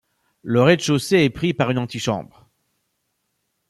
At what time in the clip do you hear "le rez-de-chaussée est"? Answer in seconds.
0.41-1.29